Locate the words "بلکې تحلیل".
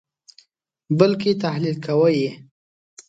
0.97-1.75